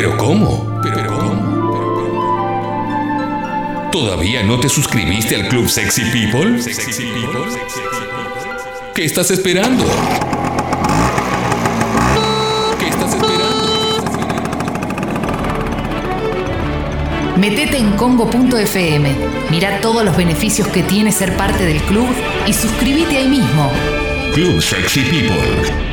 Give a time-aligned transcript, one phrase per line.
[0.00, 0.80] ¿Pero cómo?
[0.82, 1.34] ¿Pero cómo?
[3.92, 6.58] ¿Todavía no te suscribiste al Club Sexy People?
[8.94, 9.84] ¿Qué estás esperando?
[12.78, 13.66] ¿Qué estás esperando?
[17.36, 19.14] Metete en congo.fm,
[19.50, 22.08] mira todos los beneficios que tiene ser parte del club
[22.46, 23.70] y suscríbete ahí mismo.
[24.32, 25.89] Club Sexy People.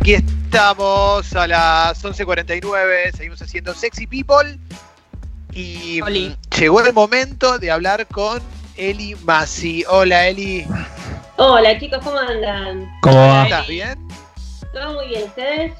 [0.00, 4.58] Aquí estamos a las 11.49, seguimos haciendo Sexy People
[5.52, 6.36] y Oli.
[6.58, 8.40] llegó el momento de hablar con
[8.76, 9.84] Eli Masi.
[9.88, 10.66] Hola Eli,
[11.36, 12.90] Hola chicos, ¿cómo andan?
[13.02, 13.44] ¿Cómo va?
[13.44, 14.08] ¿estás bien?
[14.72, 15.24] ¿Todo muy bien?
[15.24, 15.72] ¿Ustedes?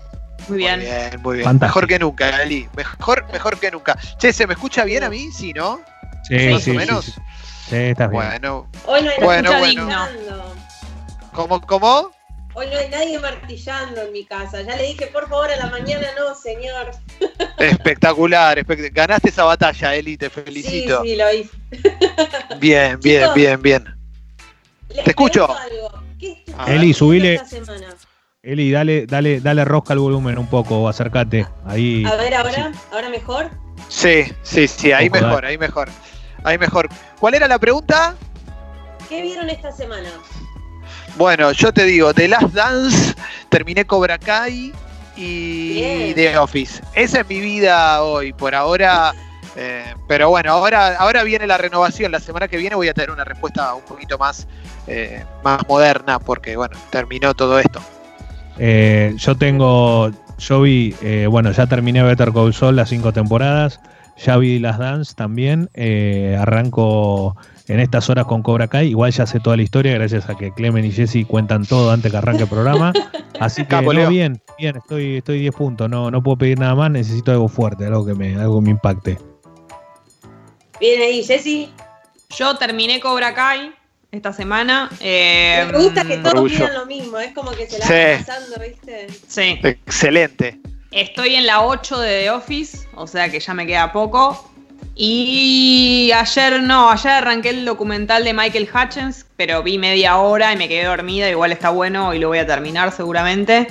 [0.48, 0.80] Muy bien.
[0.80, 1.44] Muy bien, muy bien.
[1.46, 1.66] Fantástico.
[1.80, 2.68] Mejor que nunca, Eli.
[2.76, 3.98] Mejor, mejor que nunca.
[4.18, 5.30] Che, ¿se me escucha bien a mí?
[5.32, 5.80] Sí, ¿no?
[6.28, 7.04] Sí, Más sí, o sí, menos.
[7.06, 7.12] sí.
[7.70, 8.22] Sí, estás bien.
[8.24, 9.88] Bueno, Hoy no hay Bueno, bueno.
[11.32, 12.10] ¿cómo, cómo?
[12.54, 14.62] Hoy no hay nadie martillando en mi casa.
[14.62, 16.90] Ya le dije, por favor, a la mañana no, señor.
[17.58, 21.02] Espectacular, espect- ganaste esa batalla, Eli, te felicito.
[21.02, 21.50] Sí, sí, lo hice.
[22.58, 23.34] Bien, bien, Chicos.
[23.34, 23.84] bien, bien.
[24.88, 25.48] Les Te escucho.
[25.56, 26.02] algo.
[26.18, 26.74] ¿Qué estuvieron A ver.
[26.76, 27.34] Eli, subile.
[27.34, 27.86] esta semana?
[28.42, 31.46] Eli, dale, dale, dale rosca al volumen un poco, acércate.
[31.66, 32.04] Ahí.
[32.04, 33.50] A ver, ahora, ahora mejor.
[33.88, 35.88] Sí, sí, sí, ahí mejor, ahí mejor.
[36.42, 36.88] Ahí mejor.
[37.20, 38.16] ¿Cuál era la pregunta?
[39.08, 40.08] ¿Qué vieron esta semana?
[41.16, 43.14] Bueno, yo te digo, The Last Dance,
[43.48, 44.72] terminé Cobra Kai
[45.16, 46.14] y Bien.
[46.14, 46.82] The Office.
[46.94, 49.12] Esa es mi vida hoy, por ahora.
[49.56, 52.10] eh, pero bueno, ahora, ahora viene la renovación.
[52.12, 54.46] La semana que viene voy a tener una respuesta un poquito más,
[54.86, 57.80] eh, más moderna, porque bueno, terminó todo esto.
[58.58, 60.10] Eh, yo tengo.
[60.38, 60.94] Yo vi.
[61.02, 63.80] eh, bueno, ya terminé Better Call Saul las cinco temporadas.
[64.24, 65.68] Ya vi Las Dance también.
[65.74, 67.36] eh, arranco
[67.72, 68.88] en estas horas con Cobra Kai.
[68.88, 72.10] Igual ya sé toda la historia, gracias a que Clemen y Jesse cuentan todo antes
[72.10, 72.92] que arranque el programa.
[73.40, 75.88] Así que Capo, no, bien, bien, estoy, estoy 10 puntos.
[75.88, 78.70] No, no puedo pedir nada más, necesito algo fuerte, algo que me, algo que me
[78.70, 79.18] impacte.
[80.80, 81.72] Bien ahí, Jessy.
[82.36, 83.72] Yo terminé Cobra Kai
[84.12, 84.90] esta semana.
[85.00, 86.54] eh, Me gusta que todos Orgullo.
[86.54, 87.18] digan lo mismo.
[87.18, 87.92] Es como que se la Sí.
[87.92, 89.06] van pasando, ¿viste?
[89.28, 89.58] Sí.
[89.62, 90.60] Excelente.
[90.90, 94.49] Estoy en la 8 de The Office, o sea que ya me queda poco.
[95.02, 100.58] Y ayer no, ayer arranqué el documental de Michael Hutchins, pero vi media hora y
[100.58, 101.30] me quedé dormida.
[101.30, 103.66] Igual está bueno y lo voy a terminar seguramente.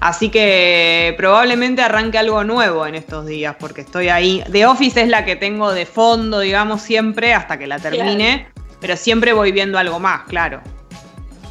[0.00, 4.42] Así que probablemente arranque algo nuevo en estos días, porque estoy ahí.
[4.50, 8.48] The Office es la que tengo de fondo, digamos, siempre hasta que la termine.
[8.80, 10.60] Pero siempre voy viendo algo más, claro.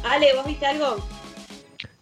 [0.06, 0.98] Ale, ¿vos viste algo?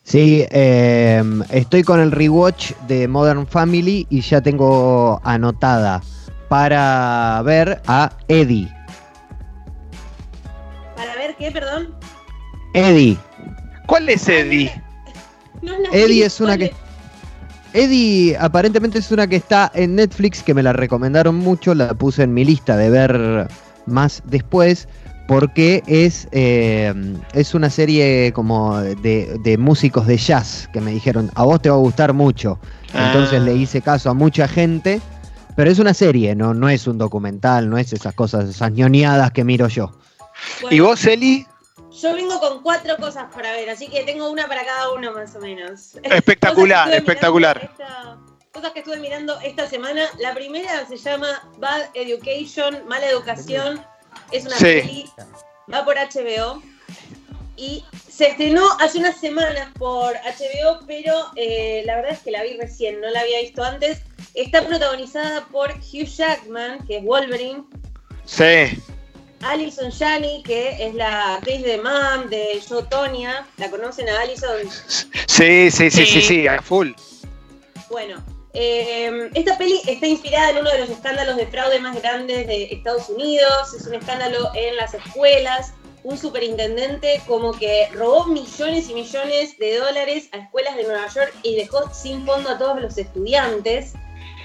[0.03, 6.03] Sí, eh, estoy con el rewatch de Modern Family y ya tengo anotada
[6.52, 8.68] para ver a Eddie.
[10.94, 11.94] ¿Para ver qué, perdón?
[12.74, 13.16] Eddie.
[13.86, 14.70] ¿Cuál es Eddie?
[15.62, 16.74] No la Eddie es una ¿cuál que-
[17.72, 22.24] Eddie aparentemente es una que está en Netflix, que me la recomendaron mucho, la puse
[22.24, 23.48] en mi lista de ver
[23.86, 24.88] más después,
[25.28, 26.92] porque es, eh,
[27.32, 31.70] es una serie como de, de músicos de jazz, que me dijeron, a vos te
[31.70, 32.58] va a gustar mucho.
[32.92, 33.44] Entonces Ah.
[33.44, 35.00] le hice caso a mucha gente,
[35.56, 39.32] pero es una serie, no, no es un documental, no es esas cosas, esas ñoñadas
[39.32, 39.92] que miro yo.
[40.60, 41.46] Bueno, ¿Y vos, Eli?
[42.00, 45.34] Yo vengo con cuatro cosas para ver, así que tengo una para cada uno más
[45.36, 45.96] o menos.
[46.02, 47.70] Espectacular, Cosas espectacular.
[47.70, 48.18] esta-
[48.52, 50.02] cosas que estuve mirando esta semana.
[50.18, 53.82] La primera se llama Bad Education, Mala Educación.
[54.30, 54.64] Es una Sí.
[54.64, 55.10] peli,
[55.72, 56.62] va por HBO.
[57.56, 62.42] Y se estrenó hace unas semanas por HBO, pero eh, la verdad es que la
[62.42, 64.02] vi recién, no la había visto antes.
[64.34, 67.65] Está protagonizada por Hugh Jackman, que es Wolverine,
[68.25, 68.81] Sí.
[69.43, 73.44] Alison Janney, que es la actriz de Mam, de Yo Tonya.
[73.56, 74.56] ¿La conocen a Alison?
[75.26, 76.47] Sí, sí, sí, sí, Sí.
[76.47, 76.92] a full.
[77.91, 78.22] Bueno,
[78.54, 82.65] eh, esta peli está inspirada en uno de los escándalos de fraude más grandes de
[82.72, 83.75] Estados Unidos.
[83.75, 85.75] Es un escándalo en las escuelas.
[86.04, 91.33] Un superintendente como que robó millones y millones de dólares a escuelas de Nueva York
[91.42, 93.92] y dejó sin fondo a todos los estudiantes.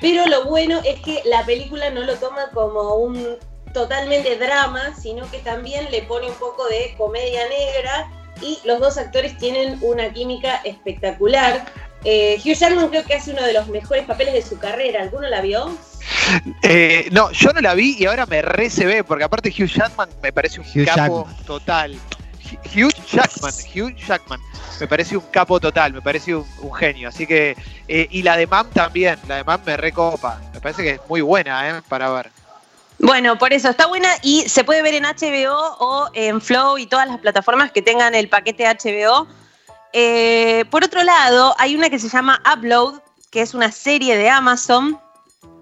[0.02, 3.38] Pero lo bueno es que la película no lo toma como un
[3.74, 8.10] totalmente drama, sino que también le pone un poco de comedia negra
[8.42, 11.66] y los dos actores tienen una química espectacular.
[12.04, 15.02] Eh, Hugh Jackman creo que hace uno de los mejores papeles de su carrera.
[15.02, 15.76] ¿Alguno la vio?
[16.64, 19.68] Eh, no, yo no la vi y ahora me re se ve, porque aparte Hugh
[19.68, 21.46] Jackman me parece un Hugh capo Jackman.
[21.46, 22.00] total.
[22.76, 24.40] Hugh Jackman, Hugh Jackman,
[24.80, 27.10] me parece un capo total, me parece un, un genio.
[27.10, 27.56] Así que,
[27.88, 30.40] eh, y la de Mam también, la de Mam me recopa.
[30.54, 31.82] Me parece que es muy buena, ¿eh?
[31.88, 32.32] Para ver.
[33.00, 36.88] Bueno, por eso está buena y se puede ver en HBO o en Flow y
[36.88, 39.28] todas las plataformas que tengan el paquete HBO.
[39.94, 43.00] Eh, por otro lado, hay una que se llama Upload,
[43.32, 45.00] que es una serie de Amazon.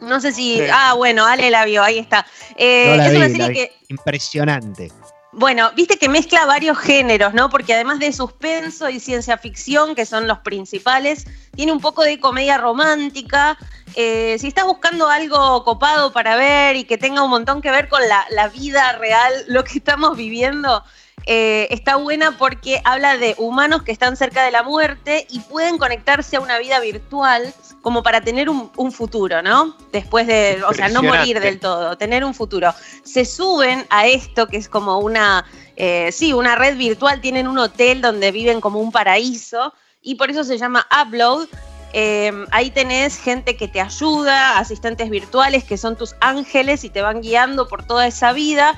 [0.01, 0.59] No sé si.
[0.59, 0.63] Sí.
[0.71, 2.25] Ah, bueno, Ale la vio, ahí está.
[2.57, 3.53] Eh, No la es vi, una la serie vi.
[3.55, 3.71] que.
[3.89, 4.91] Impresionante.
[5.37, 7.49] Bueno, viste que mezcla varios géneros, ¿no?
[7.49, 12.21] Porque además de suspenso y ciencia ficción, que son los principales, tiene un poco de
[12.21, 13.57] comedia romántica.
[13.95, 17.89] Eh, si estás buscando algo copado para ver y que tenga un montón que ver
[17.89, 20.85] con la, la vida real, lo que estamos viviendo,
[21.27, 25.79] eh, está buena porque habla de humanos que están cerca de la muerte y pueden
[25.79, 27.51] conectarse a una vida virtual
[27.81, 29.75] como para tener un, un futuro, ¿no?
[29.91, 32.73] Después de, o sea, no morir del todo, tener un futuro.
[33.03, 35.45] Se suben a esto que es como una,
[35.75, 39.73] eh, sí, una red virtual, tienen un hotel donde viven como un paraíso
[40.03, 41.47] y por eso se llama Upload.
[41.93, 47.01] Eh, ahí tenés gente que te ayuda, asistentes virtuales que son tus ángeles y te
[47.01, 48.75] van guiando por toda esa vida.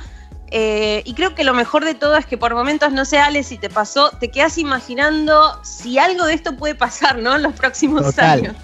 [0.49, 3.43] Eh, y creo que lo mejor de todo es que por momentos, no sé, Ale,
[3.43, 7.35] si te pasó, te quedas imaginando si algo de esto puede pasar, ¿no?
[7.35, 8.39] En los próximos Total.
[8.39, 8.55] años.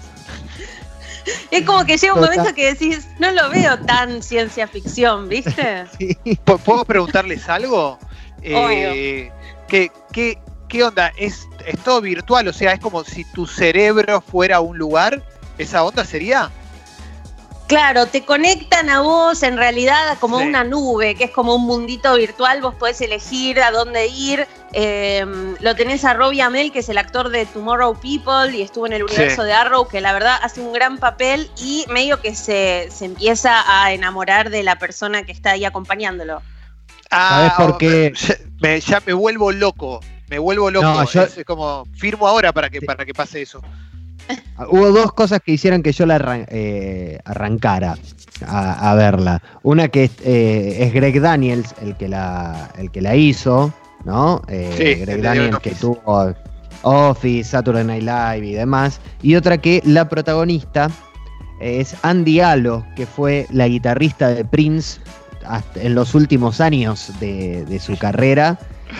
[1.50, 2.36] Es como que llega un Total.
[2.38, 5.84] momento que decís, no lo veo tan ciencia ficción, ¿viste?
[5.98, 6.16] Sí.
[6.24, 7.98] ¿P- ¿Puedo preguntarles algo?
[8.42, 9.30] Eh,
[9.68, 10.38] ¿qué, qué,
[10.68, 11.12] qué onda?
[11.16, 12.48] ¿Es, ¿Es todo virtual?
[12.48, 15.22] O sea, es como si tu cerebro fuera un lugar.
[15.56, 16.50] ¿Esa onda sería?
[17.66, 20.46] Claro, te conectan a vos en realidad como Sí.
[20.46, 24.46] una nube, que es como un mundito virtual, vos podés elegir a dónde ir.
[24.72, 25.24] Eh,
[25.60, 28.92] lo tenés a Robbie Amell, que es el actor de Tomorrow People y estuvo en
[28.92, 29.46] el universo Sí.
[29.46, 33.62] de Arrow, que la verdad hace un gran papel y medio que se, se empieza
[33.82, 36.42] a enamorar de la persona que está ahí acompañuándolo.
[37.10, 38.12] ¿Sabés por oh, qué?
[38.14, 40.00] Ya me, ya me vuelvo loco.
[40.28, 40.86] Me vuelvo loco.
[40.86, 43.62] No, yo- Es como, firmo ahora para que, para que pase eso.
[44.70, 47.96] Hubo dos cosas que hicieron que yo la arran- eh, arrancara
[48.46, 49.42] a, a verla.
[49.62, 53.72] Una que es, eh, es Greg Daniels, el que la, el que la hizo,
[54.04, 54.42] ¿no?
[54.48, 56.32] Eh, Sí, Greg Daniels que tuvo
[56.82, 59.00] Office, Saturday Night Live y demás.
[59.22, 60.88] Y otra que la protagonista
[61.60, 65.00] es Andy Alo, que fue la guitarrista de Prince
[65.46, 68.58] hasta- en los últimos años de, de su carrera.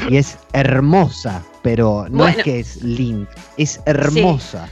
[0.08, 2.36] Y es hermosa, pero no Bueno.
[2.38, 4.68] es que es linda, es hermosa.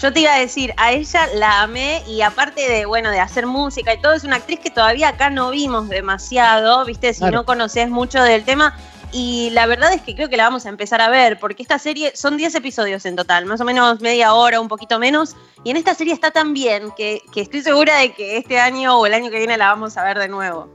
[0.00, 3.46] Yo te iba a decir, a ella la amé y aparte de, bueno, de hacer
[3.46, 7.14] música y todo, es una actriz que todavía acá no vimos demasiado, ¿viste?
[7.14, 7.38] Si Claro.
[7.38, 8.76] no conoces mucho del tema.
[9.12, 11.78] Y la verdad es que creo que la vamos a empezar a ver, porque esta
[11.78, 15.34] serie son 10 episodios en total, más o menos media hora, un poquito menos.
[15.64, 18.98] Y en esta serie está tan bien que, que estoy segura de que este año
[18.98, 20.68] o el año que viene la vamos a ver de nuevo.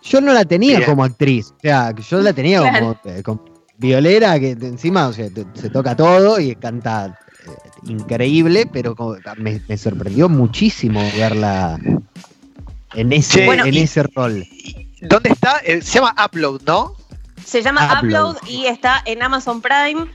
[0.00, 1.50] Yo no la tenía como actriz.
[1.50, 2.96] O sea, yo la tenía Claro.
[3.02, 3.44] como, eh, como
[3.76, 7.18] violera, que encima o sea, te- se toca todo y canta
[7.86, 11.78] increíble, pero como- me, me sorprendió muchísimo verla
[12.94, 14.46] en ese, Che, Bueno, en y- ese rol.
[15.02, 15.58] ¿Dónde está?
[15.64, 16.94] Eh, se llama Upload, ¿no?
[17.44, 18.30] Se llama Upload.
[18.36, 20.06] Upload y está en Amazon Prime.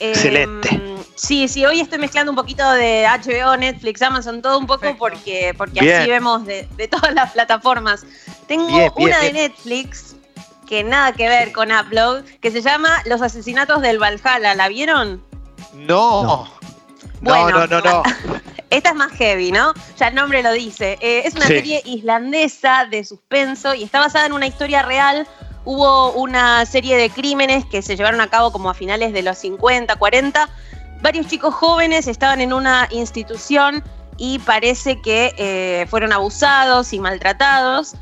[0.00, 0.80] Eh, Excelente.
[1.16, 4.98] Sí, sí, hoy estoy mezclando un poquito de HBO, Netflix, Amazon, todo un poco Perfecto.
[5.00, 6.02] porque, porque Bien.
[6.02, 8.06] así vemos de, de todas las plataformas.
[8.46, 9.48] Tengo Bien, bien, una de bien.
[9.48, 10.14] Netflix
[10.68, 14.54] que nada que ver con Upload, que se llama Los asesinatos del Valhalla.
[14.54, 15.22] ¿La vieron?
[15.74, 16.22] No.
[16.22, 16.57] No.
[17.20, 18.02] No, Bueno, no, no, no.
[18.70, 19.72] Esta es más heavy, ¿no?
[19.98, 20.98] Ya el nombre lo dice.
[21.00, 21.54] Eh, es una Sí.
[21.54, 25.26] serie islandesa de suspenso y está basada en una historia real.
[25.64, 29.38] Hubo una serie de crímenes que se llevaron a cabo como a finales de los
[29.38, 30.48] 50, 40.
[31.00, 33.82] Varios chicos jóvenes estaban en una institución
[34.18, 37.94] y parece que eh, fueron abusados y maltratados.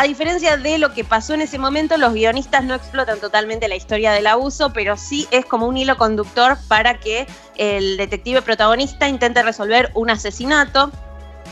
[0.00, 3.76] A diferencia de lo que pasó en ese momento, los guionistas no explotan totalmente la
[3.76, 7.26] historia del abuso, pero sí es como un hilo conductor para que
[7.58, 10.90] el detective protagonista intente resolver un asesinato.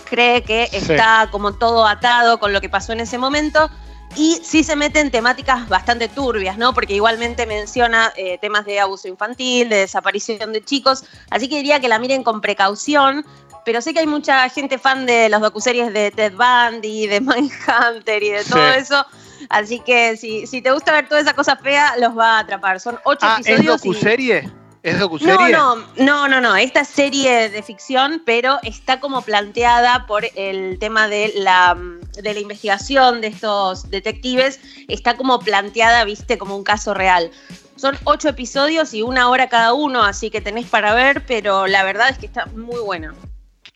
[0.09, 0.78] Cree que Sí.
[0.78, 3.69] está como todo atado con lo que pasó en ese momento.
[4.17, 6.73] Y sí se mete en temáticas bastante turbias, ¿no?
[6.73, 11.05] Porque igualmente menciona eh, temas de abuso infantil, de desaparición de chicos.
[11.28, 13.26] Así que diría que la miren con precaución.
[13.65, 18.23] Pero sé que hay mucha gente fan de los docuseries de Ted Bundy, de Mindhunter
[18.23, 18.50] y de Sí.
[18.50, 19.07] todo eso.
[19.50, 22.81] Así que si, si te gusta ver toda esa cosa fea, los va a atrapar.
[22.81, 23.85] Son ocho Ah, ¿es episodios.
[23.85, 24.50] y- docuserie?
[24.83, 25.50] ¿Es no, docuserie?
[25.53, 26.57] no, no, no, no.
[26.57, 31.77] Esta serie de ficción, pero está como planteada por el tema de la,
[32.23, 34.61] de la investigación de estos detectives.
[34.88, 37.31] Está como planteada, viste, como un caso real.
[37.77, 41.83] Son ocho episodios y una hora cada uno, así que tenés para ver, pero la
[41.85, 43.15] verdad es que está muy buena.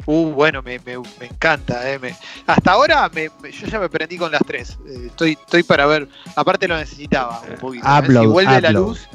[0.06, 1.88] Uh, bueno, me, me- me encanta.
[1.90, 2.16] eh, me-
[2.46, 4.78] hasta ahora me- me- yo ya me prendí con las tres.
[4.86, 6.08] Eh, estoy, estoy para ver.
[6.36, 7.86] Aparte lo necesitaba un poquito.
[7.86, 7.98] eh.
[8.00, 9.08] Upload, si vuelve la luz,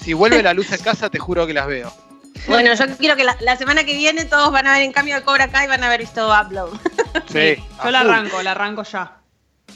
[0.00, 1.92] si vuelve la luz en casa, te juro que las veo.
[2.46, 5.16] Bueno, yo quiero que la, la semana que viene todos van a ver en cambio
[5.16, 6.70] de Cobra Kai y van a haber visto Upload.
[7.32, 7.56] Sí.
[7.84, 9.16] Yo la arranco, la arranco ya.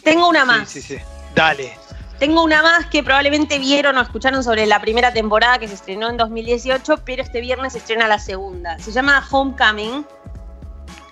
[0.04, 0.69] Tengo una Sí, más.
[0.69, 0.97] sí, sí.
[1.35, 1.73] Dale.
[2.19, 6.09] Tengo una más que probablemente vieron o escucharon sobre la primera temporada que se estrenó
[6.09, 8.78] en 2018, pero este viernes se estrena la segunda.
[8.78, 10.07] Se llama Homecoming.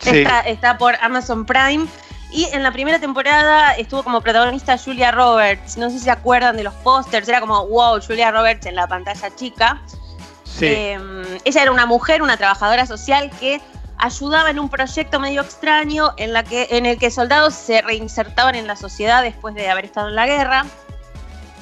[0.00, 0.18] Sí.
[0.18, 1.86] Está, está por Amazon Prime.
[2.32, 5.76] Y en la primera temporada estuvo como protagonista Julia Roberts.
[5.76, 7.28] No sé si se acuerdan de los pósters.
[7.28, 9.82] Era como, wow, Julia Roberts en la pantalla chica.
[10.44, 10.66] Sí.
[10.66, 10.98] Eh,
[11.44, 13.60] ella era una mujer, una trabajadora social que
[14.00, 18.54] ayudaba en un proyecto medio extraño en, la que, en el que soldados se reinsertaban
[18.54, 20.66] en la sociedad después de haber estado en la guerra.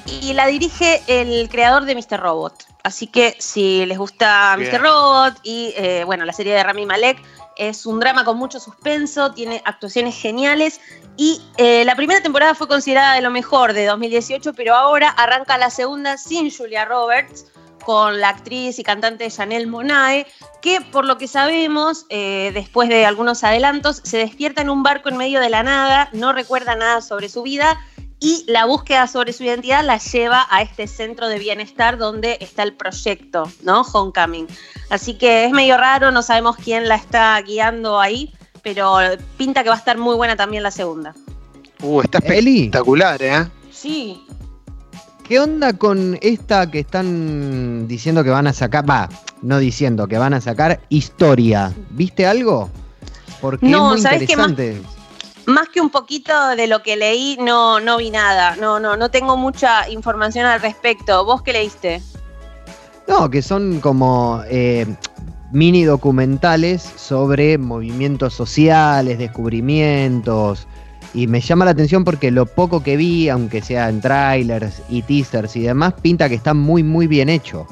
[0.05, 2.19] Y la dirige el creador de Mr.
[2.19, 2.65] Robot.
[2.83, 4.71] Así que si les gusta Bien.
[4.71, 4.81] Mr.
[4.81, 7.21] Robot y eh, bueno, la serie de Rami Malek,
[7.59, 10.79] es un drama con mucho suspenso, tiene actuaciones geniales
[11.17, 15.57] y eh, la primera temporada fue considerada de lo mejor de 2018, pero ahora arranca
[15.57, 17.45] la segunda sin Julia Roberts,
[17.83, 20.25] con la actriz y cantante Janelle Monae,
[20.61, 25.09] que por lo que sabemos, eh, después de algunos adelantos, se despierta en un barco
[25.09, 27.77] en medio de la nada, no recuerda nada sobre su vida
[28.19, 32.63] y la búsqueda sobre su identidad la lleva a este centro de bienestar donde está
[32.63, 33.81] el proyecto, ¿no?
[33.81, 34.47] Homecoming.
[34.89, 38.97] Así que es medio raro, no sabemos quién la está guiando ahí, pero
[39.37, 41.15] pinta que va a estar muy buena también la segunda.
[41.81, 43.47] Uh, está espectacular, ¿eh?
[43.71, 44.21] Sí.
[45.23, 48.89] ¿Qué onda con esta que están diciendo que van a sacar?
[48.89, 49.07] Va,
[49.41, 51.71] no diciendo que van a sacar historia.
[51.91, 52.69] ¿Viste algo?
[53.39, 54.51] Porque No, es muy ¿sabés qué más?
[55.49, 58.55] Más que un poquito de lo que leí, no, no vi nada.
[58.57, 61.25] No, no, no tengo mucha información al respecto.
[61.25, 62.03] ¿Vos qué leíste?
[63.07, 64.85] No, que son como eh,
[65.51, 70.67] mini documentales sobre movimientos sociales, descubrimientos.
[71.15, 75.01] Y me llama la atención porque lo poco que vi, aunque sea en trailers y
[75.01, 77.65] teasers y demás, pinta que está muy, muy bien hecho.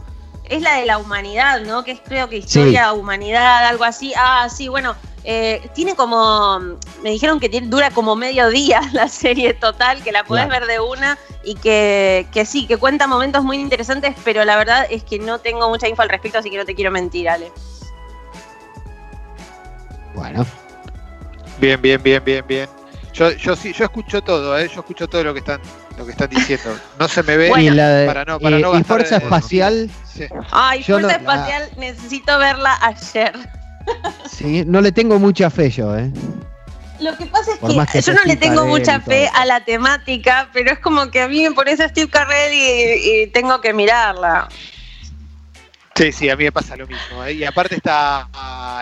[0.46, 1.84] Es la de la humanidad, ¿no?
[1.84, 4.13] Que es creo que historia, humanidad, algo así.
[4.17, 4.96] Ah, sí, bueno,
[5.29, 6.57] eh, tiene como,
[7.03, 10.62] me dijeron que tiene- dura como medio día la serie total, que la podés Claro.
[10.65, 14.88] ver de una y que, que sí, que cuenta momentos muy interesantes, pero la verdad
[14.89, 17.51] es que no tengo mucha info al respecto, así que no te quiero mentir, Ale.
[20.15, 20.46] Bueno,
[21.60, 22.69] Bien, bien, bien, bien, bien.
[23.13, 24.67] Yo, yo sí, yo escucho todo, ¿eh?
[24.74, 25.60] Yo escucho todo lo que están,
[25.98, 26.77] lo que están diciendo.
[27.00, 27.50] No se me ve.
[27.50, 27.63] Bueno.
[27.74, 30.25] y, la de- para no- para y- no y gastar Fuerza en- Espacial, Sí.
[30.51, 33.34] Ay, Yo Fuerza no- Espacial, necesito verla ayer.
[34.29, 36.12] Sí, no le tengo mucha fe yo, ¿eh?
[37.00, 37.60] Lo que pasa es
[37.91, 41.27] que, yo no le tengo mucha fe a la temática, pero es como que a
[41.27, 44.50] mí me pones a Steve Carrell y, y tengo que mirarla.
[45.98, 47.24] Sí, sí, a mí me pasa lo mismo.
[47.24, 47.34] ¿eh?
[47.34, 48.27] Y aparte está,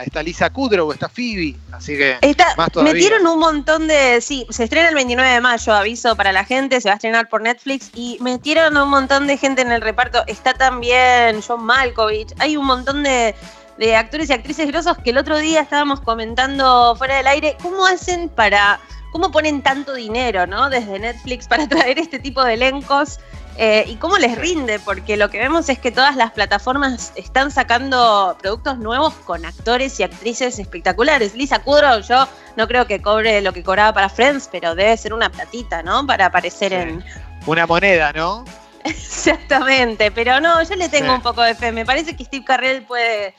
[0.06, 2.94] está Lisa Kudrow, está Phoebe, así que Está, más todavía.
[2.94, 4.20] metieron un montón de.
[4.20, 7.30] Sí, se estrena el 29 de mayo, aviso para la gente, se va a estrenar
[7.30, 7.90] por Netflix.
[7.96, 10.26] Y metieron un montón de gente en el reparto.
[10.28, 12.34] Está también John Malkovich.
[12.40, 13.34] Hay un montón de,
[13.78, 17.58] de actores y actrices grosos que el otro día estábamos comentando fuera del aire.
[17.62, 18.80] ¿Cómo hacen para.
[19.12, 20.70] ¿Cómo ponen tanto dinero, ¿no?
[20.70, 23.20] Desde Netflix para traer este tipo de elencos.
[23.58, 27.52] Eh, y cómo les rinde, porque lo que vemos es que todas las plataformas están
[27.52, 31.36] sacando productos nuevos con actores y actrices espectaculares.
[31.36, 32.28] Lisa Kudrow, yo
[32.58, 36.06] no creo que cobre lo que cobraba para Friends, pero debe ser una platita, ¿no?
[36.06, 36.78] Para aparecer Sí.
[36.78, 37.06] en...
[37.46, 38.44] Una moneda, ¿no?
[38.84, 41.16] Exactamente, pero no, yo le tengo Sí.
[41.16, 41.72] un poco de fe.
[41.72, 43.34] Me parece que Steve Carrell puede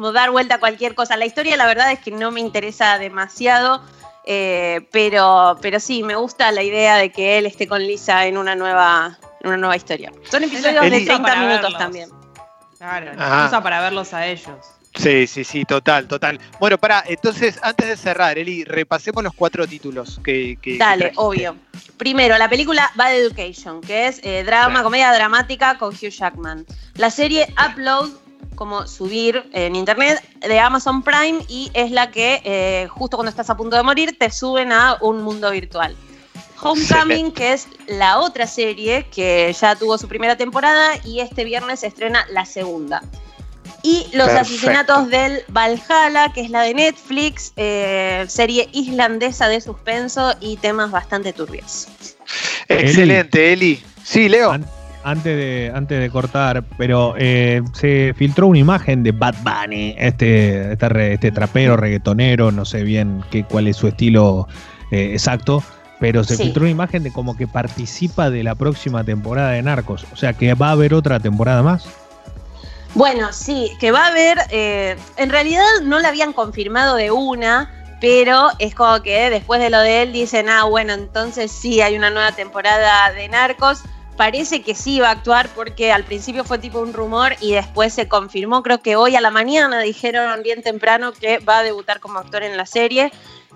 [0.00, 1.14] como dar vuelta a cualquier cosa.
[1.18, 3.82] La historia, la verdad, es que no me interesa demasiado.
[4.24, 8.38] eh, pero, pero sí, me gusta la idea de que él esté con Lisa en
[8.38, 10.10] una nueva, en una nueva historia.
[10.30, 11.78] Son episodios de Eli- 30 Para minutos verlos.
[11.78, 12.10] también.
[12.78, 14.56] Claro, excusa para verlos a ellos.
[14.94, 16.38] Sí, sí, sí, total, total.
[16.58, 20.56] Bueno, para, entonces, antes de cerrar, Eli, repasemos los cuatro títulos que.
[20.78, 21.56] Dale, obvio.
[21.98, 24.84] Primero, la película Bad Education, que es eh, drama, Claro.
[24.84, 26.64] comedia dramática con Hugh Jackman.
[26.94, 28.10] La serie Upload,
[28.60, 33.48] como subir en internet, de Amazon Prime y es la que eh, justo cuando estás
[33.48, 35.96] a punto de morir te suben a un mundo virtual.
[36.60, 41.80] Homecoming, que es la otra serie que ya tuvo su primera temporada y este viernes
[41.80, 43.02] se estrena la segunda.
[43.82, 44.40] Y Los Perfecto.
[44.40, 50.90] asesinatos del Valhalla, que es la de Netflix, eh, serie islandesa de suspenso y temas
[50.90, 51.88] bastante turbios.
[52.68, 53.82] Excelente, Eli.
[54.04, 54.52] Sí, Leo.
[55.02, 59.94] An- antes de, antes de cortar, pero eh, se filtró una imagen de Bad Bunny,
[59.98, 64.46] este, este, re- este trapero, reggaetonero, no sé bien qué, cuál es su estilo
[64.90, 65.62] eh, exacto,
[66.00, 66.44] pero se Sí.
[66.44, 70.06] filtró una imagen de como que participa de la próxima temporada de Narcos.
[70.12, 71.84] O sea que va a haber otra temporada más.
[72.94, 77.70] Bueno, sí, que va a haber, eh, en realidad no la habían confirmado de una,
[78.00, 81.96] pero es como que después de lo de él dicen, ah, bueno, entonces sí hay
[81.96, 83.80] una nueva temporada de Narcos.
[84.16, 87.94] Parece que sí va a actuar porque al principio fue tipo un rumor y después
[87.94, 92.00] se confirmó, creo que hoy a la mañana dijeron bien temprano que va a debutar
[92.00, 93.10] como actor en la serie.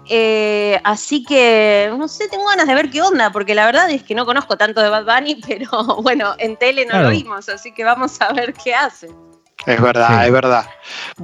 [0.09, 4.03] Eh, así que, no sé, tengo ganas de ver qué onda, porque la verdad es
[4.03, 5.69] que no conozco tanto de Bad Bunny, pero
[6.03, 7.05] bueno, en tele no Claro.
[7.05, 9.09] lo vimos, así que vamos a ver qué hace.
[9.67, 10.27] Es verdad, Sí.
[10.27, 10.67] es verdad.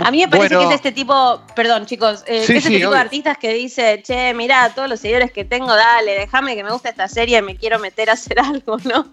[0.04, 2.56] A mí me parece Bueno, que es este tipo, perdón chicos, eh, Sí, es sí,
[2.56, 2.90] este tipo obvio.
[2.92, 6.70] de artistas que dice, che, mirá, todos los seguidores que tengo, dale, déjame que me
[6.72, 9.06] gusta esta serie, me quiero meter a hacer algo, ¿no?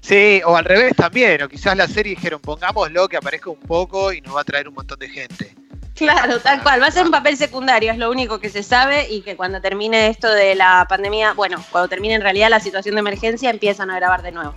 [0.00, 4.12] Sí, o al revés también, o quizás la serie dijeron, pongámoslo que aparezca un poco
[4.12, 5.54] y nos va a traer un montón de gente.
[5.94, 9.08] Claro, tal cual, va a ser un papel secundario, es lo único que se sabe
[9.10, 12.96] y que cuando termine esto de la pandemia, bueno, cuando termine en realidad la situación
[12.96, 14.54] de emergencia, empiezan a grabar de nuevo.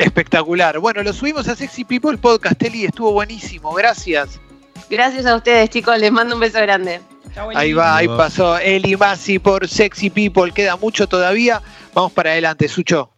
[0.00, 0.78] Espectacular.
[0.78, 4.40] Bueno, lo subimos a Sexy People Podcast, Eli, estuvo buenísimo, gracias.
[4.88, 7.00] Gracias a ustedes chicos, les mando un beso grande.
[7.54, 11.60] Ahí va, ahí pasó Eli Masi por Sexy People, queda mucho todavía.
[11.92, 13.10] Vamos para adelante, Sucho.